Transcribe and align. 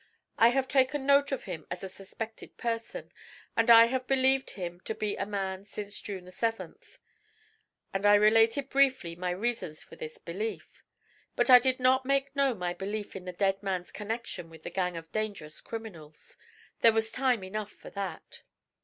I 0.39 0.47
have 0.49 0.67
taken 0.67 1.05
note 1.05 1.31
of 1.31 1.43
him 1.43 1.67
as 1.69 1.83
a 1.83 1.87
suspected 1.87 2.57
person, 2.57 3.11
and 3.55 3.69
I 3.69 3.85
have 3.85 4.07
believed 4.07 4.49
him 4.57 4.79
to 4.79 4.95
be 4.95 5.15
a 5.15 5.27
man 5.27 5.63
since 5.67 6.01
June 6.01 6.31
7,' 6.31 6.73
and 7.93 8.03
I 8.03 8.15
related 8.15 8.71
briefly 8.71 9.15
my 9.15 9.29
reasons 9.29 9.83
for 9.83 9.95
this 9.95 10.17
belief. 10.17 10.81
But 11.35 11.51
I 11.51 11.59
did 11.59 11.79
not 11.79 12.03
make 12.03 12.35
known 12.35 12.57
my 12.57 12.73
belief 12.73 13.15
in 13.15 13.25
the 13.25 13.31
dead 13.31 13.61
man's 13.61 13.91
connection 13.91 14.49
with 14.49 14.65
a 14.65 14.71
gang 14.71 14.97
of 14.97 15.11
dangerous 15.11 15.61
criminals. 15.61 16.35
There 16.79 16.93
was 16.93 17.11
time 17.11 17.43
enough 17.43 17.71
for 17.71 17.91
that. 17.91 18.41